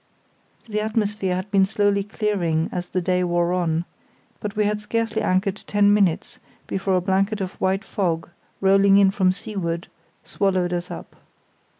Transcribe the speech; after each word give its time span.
The 0.67 0.81
atmosphere 0.81 1.35
had 1.35 1.51
been 1.51 1.63
slowly 1.67 2.03
clearing 2.03 2.69
as 2.71 2.87
the 2.87 3.01
day 3.01 3.23
wore 3.23 3.53
on; 3.53 3.85
but 4.39 4.55
we 4.55 4.65
had 4.65 4.81
scarcely 4.81 5.21
anchored 5.21 5.61
ten 5.67 5.93
minutes 5.93 6.39
before 6.65 6.95
a 6.95 7.01
blanket 7.01 7.39
of 7.39 7.53
white 7.61 7.83
fog, 7.83 8.27
rolling 8.61 8.97
in 8.97 9.11
from 9.11 9.31
seaward, 9.31 9.89
swallowed 10.23 10.73
us 10.73 10.89
up. 10.89 11.15